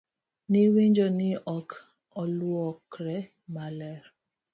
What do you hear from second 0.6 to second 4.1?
winjo ni ok oluokre maler?